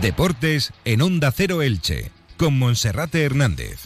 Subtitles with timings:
[0.00, 3.80] Deportes en Onda Cero Elche, con Monserrate Hernández.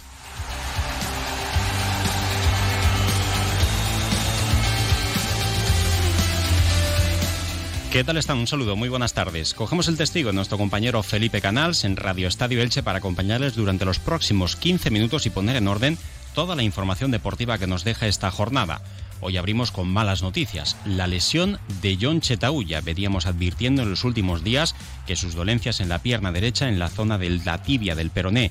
[7.91, 8.37] ¿Qué tal están?
[8.37, 9.55] Un saludo, muy buenas tardes.
[9.55, 13.87] Cogemos el testigo de nuestro compañero Felipe Canals en Radio Estadio Elche para acompañarles durante
[13.87, 15.97] los próximos 15 minutos y poner en orden
[16.35, 18.83] toda la información deportiva que nos deja esta jornada.
[19.25, 20.77] Hoy abrimos con malas noticias.
[20.85, 22.81] La lesión de John Chetauya.
[22.81, 24.75] Veníamos advirtiendo en los últimos días
[25.07, 28.51] que sus dolencias en la pierna derecha, en la zona de la tibia del peroné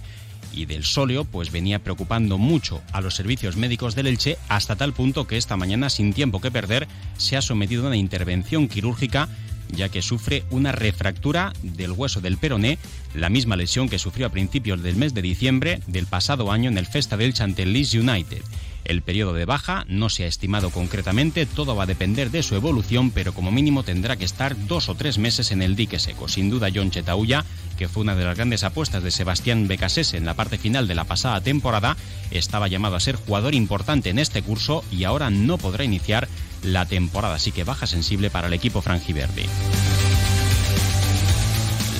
[0.54, 4.94] y del sóleo, pues venía preocupando mucho a los servicios médicos del Elche hasta tal
[4.94, 9.28] punto que esta mañana, sin tiempo que perder, se ha sometido a una intervención quirúrgica
[9.74, 12.78] ya que sufre una refractura del hueso del peroné,
[13.14, 16.78] la misma lesión que sufrió a principios del mes de diciembre del pasado año en
[16.78, 18.42] el Festa del ante Leeds United.
[18.86, 22.56] El periodo de baja no se ha estimado concretamente, todo va a depender de su
[22.56, 26.28] evolución, pero como mínimo tendrá que estar dos o tres meses en el dique seco.
[26.28, 27.46] Sin duda, John Chetauya,
[27.78, 30.96] que fue una de las grandes apuestas de Sebastián Becasese en la parte final de
[30.96, 31.96] la pasada temporada,
[32.32, 36.28] estaba llamado a ser jugador importante en este curso y ahora no podrá iniciar
[36.64, 39.46] la temporada, así que baja sensible para el equipo franjiverde.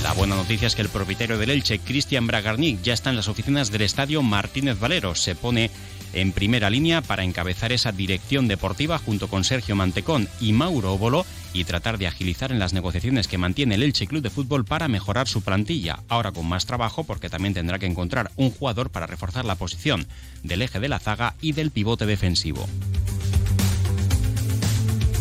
[0.04, 3.28] La buena noticia es que el propietario del Elche, Cristian Bragarnik, ya está en las
[3.28, 5.16] oficinas del estadio Martínez Valero.
[5.16, 5.72] Se pone
[6.14, 11.26] en primera línea para encabezar esa dirección deportiva junto con Sergio Mantecón y Mauro Óbolo
[11.54, 14.88] y tratar de agilizar en las negociaciones que mantiene el Elche Club de Fútbol para
[14.88, 19.08] mejorar su plantilla, ahora con más trabajo porque también tendrá que encontrar un jugador para
[19.08, 20.08] reforzar la posición
[20.44, 22.68] del eje de la zaga y del pivote defensivo.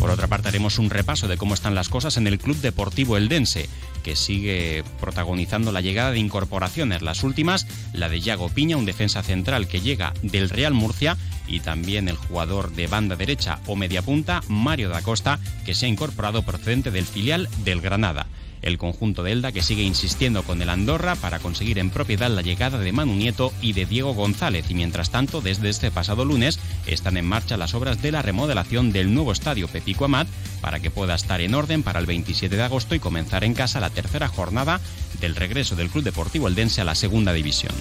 [0.01, 3.17] Por otra parte, haremos un repaso de cómo están las cosas en el Club Deportivo
[3.17, 3.69] Eldense,
[4.03, 7.01] que sigue protagonizando la llegada de incorporaciones.
[7.01, 11.59] Las últimas, la de Yago Piña, un defensa central que llega del Real Murcia, y
[11.59, 15.89] también el jugador de banda derecha o media punta, Mario da Costa, que se ha
[15.89, 18.27] incorporado procedente del filial del Granada
[18.61, 22.41] el conjunto de Elda que sigue insistiendo con el Andorra para conseguir en propiedad la
[22.41, 26.59] llegada de Manu Nieto y de Diego González y mientras tanto desde este pasado lunes
[26.85, 30.27] están en marcha las obras de la remodelación del nuevo estadio Pepico Amat
[30.61, 33.79] para que pueda estar en orden para el 27 de agosto y comenzar en casa
[33.79, 34.79] la tercera jornada
[35.19, 37.73] del regreso del Club Deportivo Eldense a la segunda división.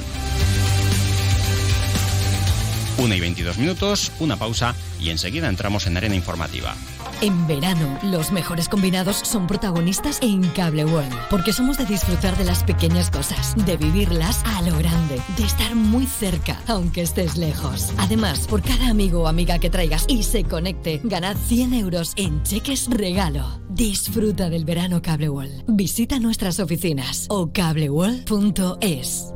[2.99, 6.77] 1 y 22 minutos, una pausa y enseguida entramos en arena informativa.
[7.23, 12.45] En verano, los mejores combinados son protagonistas en Cable World, porque somos de disfrutar de
[12.45, 17.93] las pequeñas cosas, de vivirlas a lo grande, de estar muy cerca, aunque estés lejos.
[17.99, 22.43] Además, por cada amigo o amiga que traigas y se conecte, ganad 100 euros en
[22.43, 23.61] cheques regalo.
[23.69, 25.65] Disfruta del verano Cable World.
[25.69, 29.35] Visita nuestras oficinas o cableworld.es.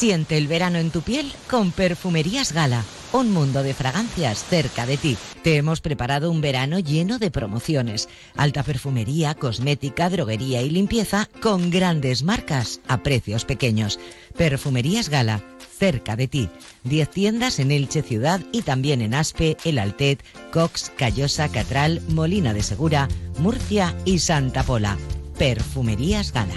[0.00, 4.96] Siente el verano en tu piel con Perfumerías Gala, un mundo de fragancias cerca de
[4.96, 5.18] ti.
[5.42, 11.70] Te hemos preparado un verano lleno de promociones, alta perfumería, cosmética, droguería y limpieza con
[11.70, 14.00] grandes marcas a precios pequeños.
[14.38, 15.42] Perfumerías Gala,
[15.78, 16.48] cerca de ti.
[16.82, 22.54] Diez tiendas en Elche Ciudad y también en Aspe, El Altet, Cox, Callosa, Catral, Molina
[22.54, 23.06] de Segura,
[23.36, 24.96] Murcia y Santa Pola.
[25.36, 26.54] Perfumerías Gala.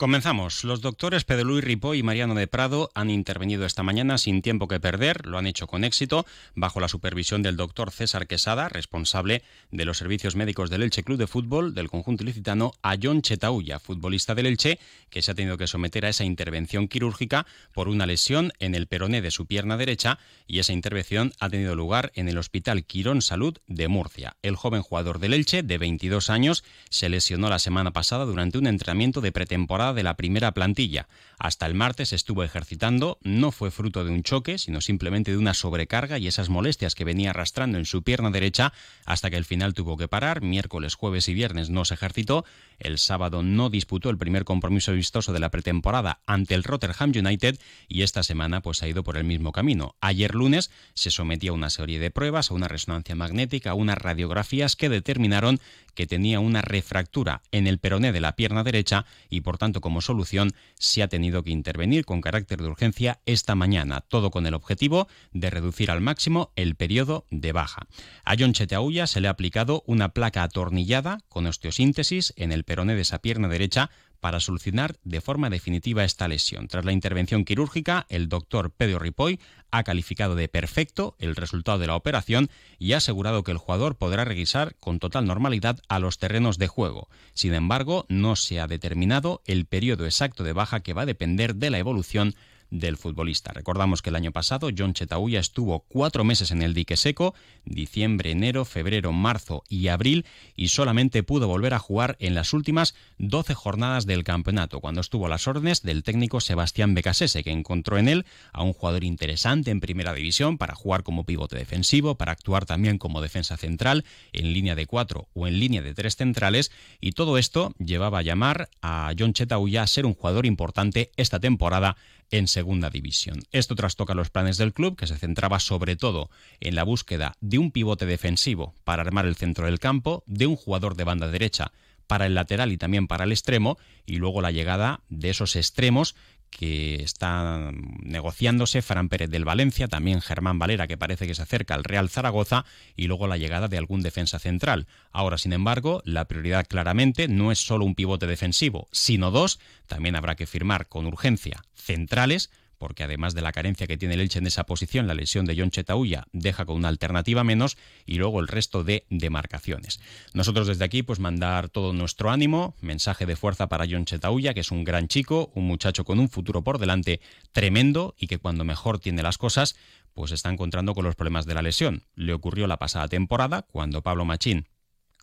[0.00, 0.64] Comenzamos.
[0.64, 4.66] Los doctores Pedro Luis Ripó y Mariano de Prado han intervenido esta mañana sin tiempo
[4.66, 6.24] que perder, lo han hecho con éxito,
[6.54, 11.18] bajo la supervisión del doctor César Quesada, responsable de los servicios médicos del Elche Club
[11.18, 14.78] de Fútbol del conjunto ilicitano, a John Chetauya, futbolista del Elche,
[15.10, 17.44] que se ha tenido que someter a esa intervención quirúrgica
[17.74, 21.76] por una lesión en el peroné de su pierna derecha y esa intervención ha tenido
[21.76, 24.38] lugar en el Hospital Quirón Salud de Murcia.
[24.40, 28.66] El joven jugador del Elche, de 22 años, se lesionó la semana pasada durante un
[28.66, 31.08] entrenamiento de pretemporada de la primera plantilla.
[31.40, 35.54] Hasta el martes estuvo ejercitando, no fue fruto de un choque, sino simplemente de una
[35.54, 38.74] sobrecarga y esas molestias que venía arrastrando en su pierna derecha
[39.06, 40.42] hasta que al final tuvo que parar.
[40.42, 42.44] Miércoles, jueves y viernes no se ejercitó.
[42.78, 47.58] El sábado no disputó el primer compromiso vistoso de la pretemporada ante el Rotterdam United
[47.88, 49.94] y esta semana pues ha ido por el mismo camino.
[50.02, 53.96] Ayer lunes se sometió a una serie de pruebas, a una resonancia magnética, a unas
[53.96, 55.58] radiografías que determinaron
[55.94, 60.00] que tenía una refractura en el peroné de la pierna derecha y por tanto como
[60.00, 64.54] solución se ha tenido que intervenir con carácter de urgencia esta mañana, todo con el
[64.54, 67.86] objetivo de reducir al máximo el periodo de baja.
[68.24, 72.94] A John Cheteauya se le ha aplicado una placa atornillada con osteosíntesis en el peroné
[72.94, 73.90] de esa pierna derecha
[74.20, 76.68] para solucionar de forma definitiva esta lesión.
[76.68, 79.40] Tras la intervención quirúrgica, el doctor Pedro Ripoll
[79.70, 83.96] ha calificado de perfecto el resultado de la operación y ha asegurado que el jugador
[83.96, 87.08] podrá regresar con total normalidad a los terrenos de juego.
[87.34, 91.56] Sin embargo, no se ha determinado el periodo exacto de baja que va a depender
[91.56, 92.34] de la evolución
[92.70, 93.52] del futbolista.
[93.52, 97.34] Recordamos que el año pasado John Chetauya estuvo cuatro meses en el dique seco,
[97.64, 100.24] diciembre, enero, febrero, marzo y abril,
[100.56, 105.26] y solamente pudo volver a jugar en las últimas 12 jornadas del campeonato, cuando estuvo
[105.26, 109.70] a las órdenes del técnico Sebastián Becasese, que encontró en él a un jugador interesante
[109.70, 114.52] en primera división para jugar como pivote defensivo, para actuar también como defensa central, en
[114.52, 116.70] línea de cuatro o en línea de tres centrales,
[117.00, 121.40] y todo esto llevaba a llamar a John Chetauya a ser un jugador importante esta
[121.40, 121.96] temporada
[122.30, 123.42] en segunda división.
[123.52, 126.30] Esto trastoca los planes del club, que se centraba sobre todo
[126.60, 130.56] en la búsqueda de un pivote defensivo para armar el centro del campo, de un
[130.56, 131.72] jugador de banda derecha
[132.06, 136.16] para el lateral y también para el extremo, y luego la llegada de esos extremos
[136.50, 141.74] que están negociándose Fran Pérez del Valencia, también Germán Valera que parece que se acerca
[141.74, 142.64] al Real Zaragoza
[142.96, 144.86] y luego la llegada de algún defensa central.
[145.12, 150.16] Ahora, sin embargo, la prioridad claramente no es solo un pivote defensivo, sino dos, también
[150.16, 154.46] habrá que firmar con urgencia centrales porque además de la carencia que tiene el en
[154.46, 158.48] esa posición, la lesión de John Chetauya deja con una alternativa menos y luego el
[158.48, 160.00] resto de demarcaciones.
[160.32, 164.60] Nosotros desde aquí pues mandar todo nuestro ánimo, mensaje de fuerza para John Chetauya, que
[164.60, 167.20] es un gran chico, un muchacho con un futuro por delante
[167.52, 169.76] tremendo y que cuando mejor tiene las cosas
[170.14, 172.04] pues está encontrando con los problemas de la lesión.
[172.14, 174.66] Le ocurrió la pasada temporada cuando Pablo Machín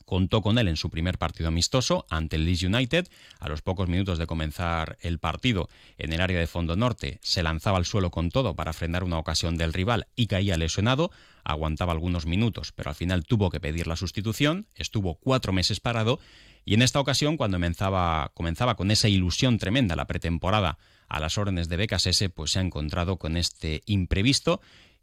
[0.08, 3.10] contó con él en su primer partido amistoso ante el Leeds United.
[3.40, 5.68] A los pocos minutos de comenzar el partido
[5.98, 9.20] en el área de fondo norte, se lanzaba al suelo con todo para frenar una
[9.20, 11.12] ocasión del rival y caía lesionado.
[11.44, 14.68] Aguantaba algunos minutos, pero al final tuvo que pedir la sustitución.
[14.76, 16.20] Estuvo cuatro meses parado
[16.64, 20.78] y en esta ocasión, cuando comenzaba, comenzaba con esa ilusión tremenda la pretemporada
[21.10, 24.62] a las órdenes de Becas S, pues se ha encontrado con este imprevisto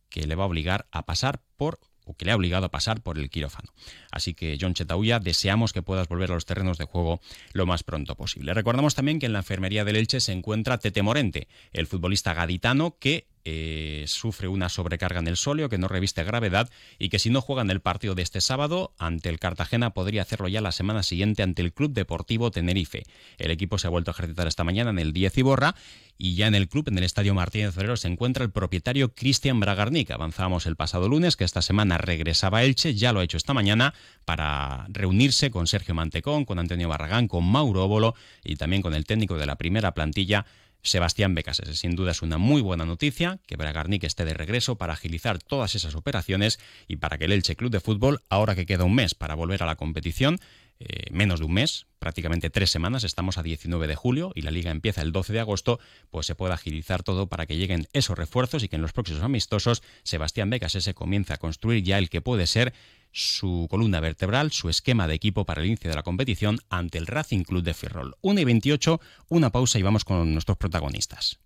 [0.09, 3.03] que le va a obligar a pasar por o que le ha obligado a pasar
[3.03, 3.73] por el quirófano.
[4.11, 7.21] Así que, John Chetauya, deseamos que puedas volver a los terrenos de juego
[7.53, 8.55] lo más pronto posible.
[8.55, 12.97] Recordamos también que en la enfermería del Elche se encuentra Tete Morente, el futbolista gaditano
[12.99, 17.31] que eh, sufre una sobrecarga en el sóleo que no reviste gravedad y que si
[17.31, 20.73] no juega en el partido de este sábado ante el Cartagena podría hacerlo ya la
[20.73, 23.05] semana siguiente ante el Club Deportivo Tenerife.
[23.39, 25.75] El equipo se ha vuelto a ejercitar esta mañana en el 10 Iborra
[26.17, 29.59] y ya en el club, en el Estadio Martínez Ferrero, se encuentra el propietario Cristian
[29.59, 30.11] Bragarnik.
[30.13, 33.53] Avanzábamos el pasado lunes que esta semana regresaba a Elche, ya lo ha hecho esta
[33.53, 33.95] mañana
[34.25, 38.15] para reunirse con Sergio Mantecón, con Antonio Barragán, con Mauro Óbolo
[38.45, 40.47] y también con el técnico de la primera plantilla
[40.85, 41.61] Sebastián Becas.
[41.73, 45.75] Sin duda es una muy buena noticia que Bragarnik esté de regreso para agilizar todas
[45.75, 49.15] esas operaciones y para que el Elche Club de Fútbol, ahora que queda un mes
[49.15, 50.39] para volver a la competición,
[50.81, 54.51] eh, menos de un mes, prácticamente tres semanas, estamos a 19 de julio y la
[54.51, 55.79] liga empieza el 12 de agosto,
[56.11, 59.23] pues se puede agilizar todo para que lleguen esos refuerzos y que en los próximos
[59.23, 62.75] amistosos Sebastián Becas se comience a construir ya el que puede ser
[63.13, 67.07] su columna vertebral, su esquema de equipo para el inicio de la competición ante el
[67.07, 68.17] Racing Club de Ferrol.
[68.23, 71.39] 1 y 28, una pausa y vamos con nuestros protagonistas.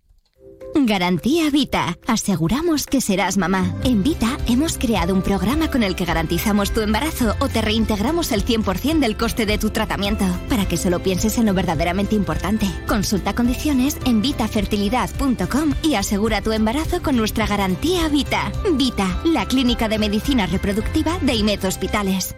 [0.73, 1.97] Garantía Vita.
[2.07, 3.75] Aseguramos que serás mamá.
[3.83, 8.31] En Vita hemos creado un programa con el que garantizamos tu embarazo o te reintegramos
[8.31, 12.67] el 100% del coste de tu tratamiento para que solo pienses en lo verdaderamente importante.
[12.87, 18.51] Consulta condiciones en vitafertilidad.com y asegura tu embarazo con nuestra garantía Vita.
[18.73, 22.35] Vita, la clínica de medicina reproductiva de IMET Hospitales.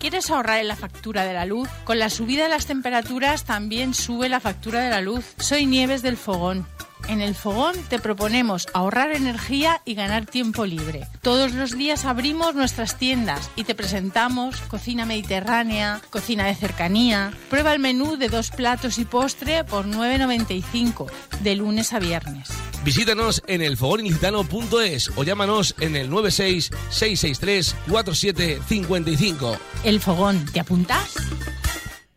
[0.00, 1.68] ¿Quieres ahorrar en la factura de la luz?
[1.84, 5.34] Con la subida de las temperaturas también sube la factura de la luz.
[5.38, 6.66] Soy Nieves del Fogón.
[7.06, 11.06] En el Fogón te proponemos ahorrar energía y ganar tiempo libre.
[11.20, 17.32] Todos los días abrimos nuestras tiendas y te presentamos cocina mediterránea, cocina de cercanía.
[17.50, 21.10] Prueba el menú de dos platos y postre por 9.95
[21.42, 22.48] de lunes a viernes.
[22.84, 29.58] Visítanos en elfogoninlicitano.es o llámanos en el 96 663 4755.
[29.84, 31.14] El Fogón, ¿te apuntas?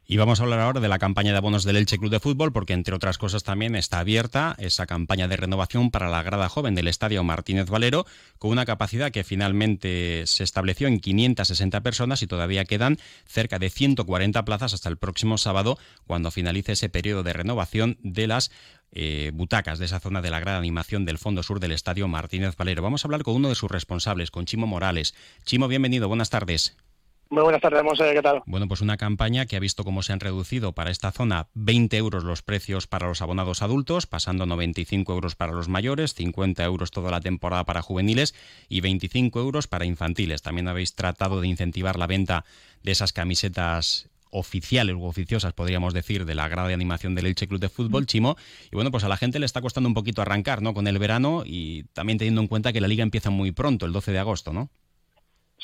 [0.05, 2.53] Y vamos a hablar ahora de la campaña de abonos del Elche Club de Fútbol,
[2.53, 6.75] porque entre otras cosas también está abierta esa campaña de renovación para la grada joven
[6.75, 8.05] del Estadio Martínez Valero,
[8.37, 13.69] con una capacidad que finalmente se estableció en 560 personas y todavía quedan cerca de
[13.69, 18.51] 140 plazas hasta el próximo sábado, cuando finalice ese periodo de renovación de las
[18.93, 22.55] eh, butacas de esa zona de la gran animación del fondo sur del Estadio Martínez
[22.55, 22.83] Valero.
[22.83, 25.15] Vamos a hablar con uno de sus responsables, con Chimo Morales.
[25.45, 26.77] Chimo, bienvenido, buenas tardes.
[27.33, 28.43] Muy buenas tardes, Monse, ¿qué tal?
[28.45, 31.97] Bueno, pues una campaña que ha visto cómo se han reducido para esta zona 20
[31.97, 36.91] euros los precios para los abonados adultos, pasando 95 euros para los mayores, 50 euros
[36.91, 38.35] toda la temporada para juveniles
[38.69, 40.43] y 25 euros para infantiles.
[40.43, 42.45] También habéis tratado de incentivar la venta
[42.83, 47.47] de esas camisetas oficiales u oficiosas, podríamos decir, de la grada de animación del Elche
[47.47, 48.35] Club de Fútbol, Chimo.
[48.71, 50.73] Y bueno, pues a la gente le está costando un poquito arrancar, ¿no?
[50.73, 53.93] Con el verano y también teniendo en cuenta que la liga empieza muy pronto, el
[53.93, 54.69] 12 de agosto, ¿no?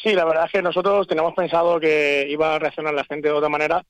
[0.02, 3.34] Sí, la verdad es que nosotros teníamos pensado que iba a reaccionar la gente de
[3.34, 3.84] otra manera,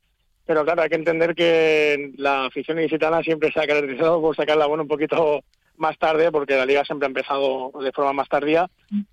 [0.45, 4.57] pero claro, hay que entender que la afición ilicitana siempre se ha caracterizado por sacar
[4.57, 5.43] la buena un poquito
[5.79, 8.69] más tarde, porque la liga siempre ha empezado de forma más tardía.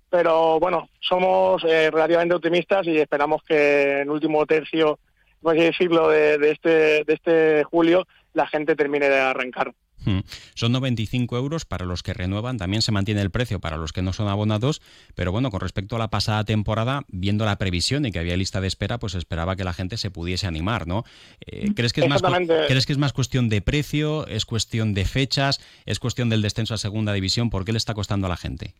[0.09, 4.99] Pero bueno, somos eh, relativamente optimistas y esperamos que en último tercio,
[5.47, 6.69] por así decirlo, de, de, este,
[7.05, 9.73] de este julio, la gente termine de arrancar.
[10.03, 10.19] Hmm.
[10.55, 14.01] Son 95 euros para los que renuevan, también se mantiene el precio para los que
[14.01, 14.81] no son abonados,
[15.15, 18.59] pero bueno, con respecto a la pasada temporada, viendo la previsión y que había lista
[18.59, 21.05] de espera, pues esperaba que la gente se pudiese animar, ¿no?
[21.45, 25.05] Eh, ¿crees, que es más, ¿Crees que es más cuestión de precio, es cuestión de
[25.05, 27.49] fechas, es cuestión del descenso a segunda división?
[27.49, 28.73] ¿Por qué le está costando a la gente?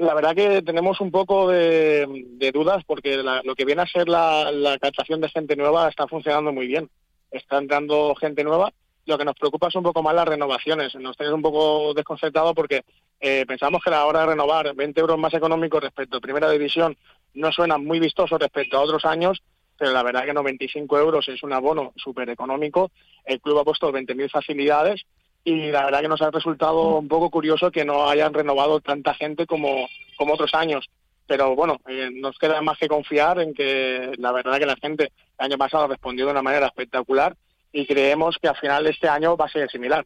[0.00, 4.50] La verdad que tenemos un poco de, dudas porque lo que viene a ser la,
[4.50, 6.90] la captación de gente nueva está funcionando muy bien.
[7.30, 8.72] Está entrando gente nueva
[9.10, 10.94] lo que nos preocupa son un poco más las renovaciones.
[10.94, 12.84] Nos tenemos un poco desconcertado porque
[13.20, 16.50] eh, pensamos que a la hora de renovar 20 euros más económicos respecto a Primera
[16.50, 16.96] División
[17.34, 19.42] no suena muy vistoso respecto a otros años,
[19.76, 22.90] pero la verdad que 95 euros es un abono súper económico.
[23.24, 25.02] El club ha puesto 20.000 facilidades
[25.44, 29.14] y la verdad que nos ha resultado un poco curioso que no hayan renovado tanta
[29.14, 30.88] gente como, como otros años.
[31.26, 35.12] Pero bueno, eh, nos queda más que confiar en que la verdad que la gente
[35.38, 37.36] el año pasado respondió de una manera espectacular
[37.72, 40.04] y creemos que al final de este año va a ser similar.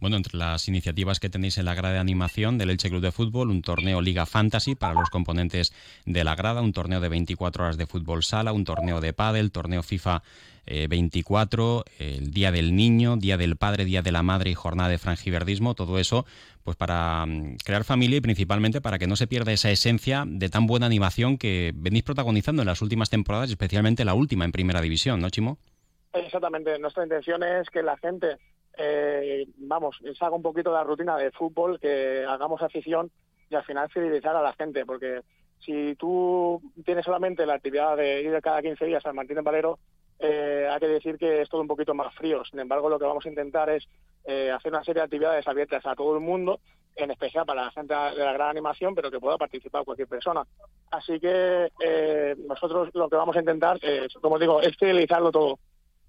[0.00, 3.12] Bueno, entre las iniciativas que tenéis en la grada de animación del Elche Club de
[3.12, 5.72] Fútbol, un torneo Liga Fantasy para los componentes
[6.06, 9.50] de la grada, un torneo de 24 horas de fútbol sala, un torneo de pádel,
[9.50, 10.22] torneo FIFA
[10.66, 14.88] 24, eh, el Día del Niño, Día del Padre, Día de la Madre y jornada
[14.88, 16.24] de franjiverdismo, todo eso
[16.62, 20.48] pues para mm, crear familia y principalmente para que no se pierda esa esencia de
[20.48, 24.80] tan buena animación que venís protagonizando en las últimas temporadas, especialmente la última en Primera
[24.80, 25.58] División, ¿no, Chimo?
[26.14, 28.38] Exactamente, nuestra intención es que la gente,
[28.76, 33.10] eh, vamos, se haga un poquito de la rutina de fútbol, que hagamos afición
[33.50, 35.20] y al final fidelizar a la gente, porque
[35.60, 39.78] si tú tienes solamente la actividad de ir cada 15 días al Martín de Valero,
[40.18, 42.44] eh, hay que decir que es todo un poquito más frío.
[42.44, 43.86] Sin embargo, lo que vamos a intentar es
[44.24, 46.60] eh, hacer una serie de actividades abiertas a todo el mundo,
[46.96, 50.44] en especial para la gente de la gran animación, pero que pueda participar cualquier persona.
[50.90, 53.78] Así que eh, nosotros lo que vamos a intentar,
[54.20, 55.58] como digo, es fidelizarlo todo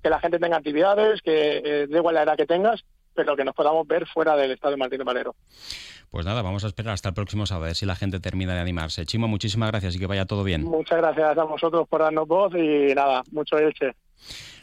[0.05, 2.85] que la gente tenga actividades, que eh, igual la edad que tengas,
[3.15, 5.33] pero que nos podamos ver fuera del Estadio Martín de Valero.
[6.11, 8.53] Pues nada, vamos a esperar hasta el próximo sábado, a ver si la gente termina
[8.53, 9.03] de animarse.
[9.07, 10.61] Chimo, muchísimas gracias y que vaya todo bien.
[10.63, 13.95] Muchas gracias a vosotros por darnos voz y nada, mucho Elche.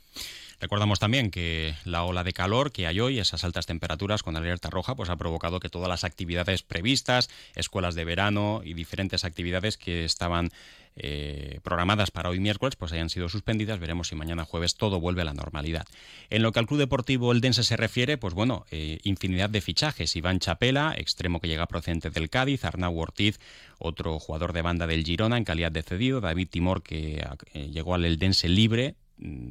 [0.59, 4.71] Recordamos también que la ola de calor que hay hoy, esas altas temperaturas con alerta
[4.71, 9.77] roja, pues ha provocado que todas las actividades previstas, escuelas de verano y diferentes actividades
[9.77, 10.49] que estaban
[10.99, 13.79] eh, programadas para hoy miércoles pues hayan sido suspendidas.
[13.79, 15.85] Veremos si mañana jueves todo vuelve a la normalidad.
[16.29, 20.15] En lo que al Club Deportivo Eldense se refiere, pues bueno, eh, infinidad de fichajes.
[20.15, 23.39] Iván Chapela, extremo que llega procedente del Cádiz, Arnau Ortiz,
[23.79, 27.95] otro jugador de banda del Girona en calidad de cedido, David Timor que eh, llegó
[27.95, 28.95] al Eldense libre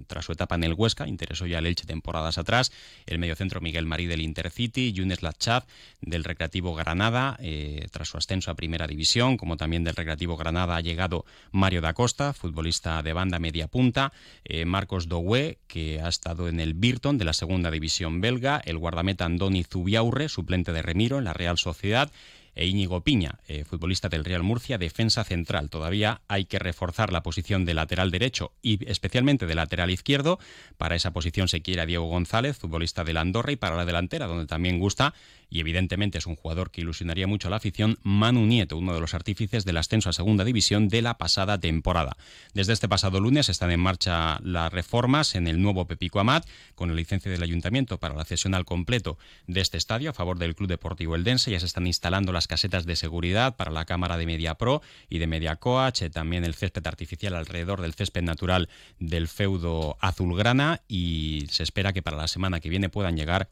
[0.06, 2.72] tras su etapa en el Huesca, interesó ya el Elche temporadas atrás,
[3.06, 5.64] el mediocentro Miguel Marí del Intercity, Yunes Lachad
[6.00, 10.76] del Recreativo Granada, eh, tras su ascenso a Primera División, como también del Recreativo Granada
[10.76, 14.12] ha llegado Mario da Costa, futbolista de banda media punta,
[14.44, 18.78] eh, Marcos Doué, que ha estado en el Birton de la Segunda División belga, el
[18.78, 22.10] guardameta Andoni Zubiaurre, suplente de Remiro en la Real Sociedad,
[22.56, 25.70] e Íñigo Piña, eh, futbolista del Real Murcia, defensa central.
[25.70, 30.38] Todavía hay que reforzar la posición de lateral derecho y especialmente de lateral izquierdo.
[30.78, 34.26] Para esa posición se quiere a Diego González, futbolista del Andorra, y para la delantera,
[34.26, 35.14] donde también gusta
[35.48, 39.00] y evidentemente es un jugador que ilusionaría mucho a la afición, Manu Nieto, uno de
[39.00, 42.16] los artífices del ascenso a segunda división de la pasada temporada.
[42.54, 46.88] Desde este pasado lunes están en marcha las reformas en el nuevo Pepico Amat, con
[46.88, 50.54] la licencia del ayuntamiento para la cesión al completo de este estadio a favor del
[50.54, 51.50] Club Deportivo Eldense.
[51.50, 55.18] Ya se están instalando las casetas de seguridad para la cámara de Media Pro y
[55.18, 60.82] de Media Coach, eh, también el césped artificial alrededor del césped natural del feudo azulgrana
[60.88, 63.48] y se espera que para la semana que viene puedan llegar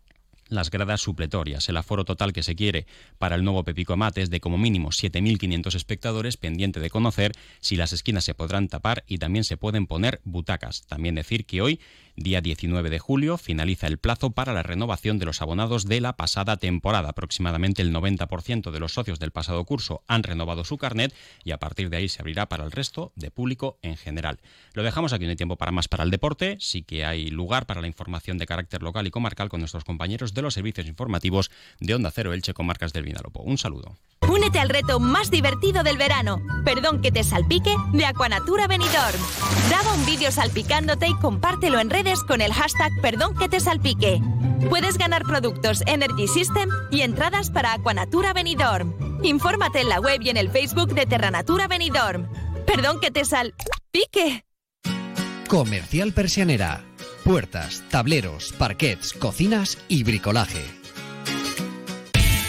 [0.48, 1.68] las gradas supletorias.
[1.68, 2.86] El aforo total que se quiere
[3.18, 7.76] para el nuevo Pepico Mate es de como mínimo 7.500 espectadores, pendiente de conocer si
[7.76, 10.86] las esquinas se podrán tapar y también se pueden poner butacas.
[10.86, 11.80] También decir que hoy
[12.16, 16.16] Día 19 de julio finaliza el plazo para la renovación de los abonados de la
[16.16, 17.09] pasada temporada.
[17.09, 21.59] Aproximadamente el 90% de los socios del pasado curso han renovado su carnet y a
[21.59, 24.38] partir de ahí se abrirá para el resto de público en general.
[24.75, 27.66] Lo dejamos aquí, no hay tiempo para más para el deporte, sí que hay lugar
[27.66, 31.50] para la información de carácter local y comarcal con nuestros compañeros de los servicios informativos
[31.80, 33.42] de Onda Cero Elche Comarcas del Vinalopó.
[33.42, 33.97] Un saludo.
[34.44, 36.42] Únete al reto más divertido del verano.
[36.66, 39.18] Perdón que te salpique de Aquanatura Benidorm.
[39.70, 44.20] Graba un vídeo salpicándote y compártelo en redes con el hashtag Perdón que te salpique.
[44.68, 48.92] Puedes ganar productos Energy System y entradas para Aquanatura Benidorm.
[49.22, 52.28] Infórmate en la web y en el Facebook de Terranatura Benidorm.
[52.66, 54.44] Perdón que te salpique.
[55.48, 56.84] Comercial Persianera.
[57.24, 60.83] Puertas, tableros, parquets, cocinas y bricolaje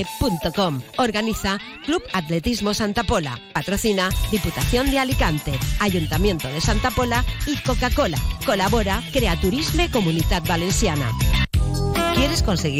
[0.05, 3.39] chiplevante Organiza Club Atletismo Santa Pola.
[3.53, 8.17] Patrocina Diputación de Alicante, Ayuntamiento de Santa Pola y Coca-Cola.
[8.45, 11.11] Colabora Creaturisme Comunidad Valenciana.
[12.15, 12.79] ¿Quieres conseguir